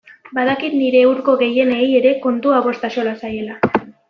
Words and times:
Badakit 0.35 0.77
nire 0.77 1.03
hurko 1.09 1.35
gehienei 1.43 1.85
ere 2.01 2.15
kontua 2.27 2.63
bost 2.69 2.89
axola 2.91 3.15
zaiela. 3.23 3.61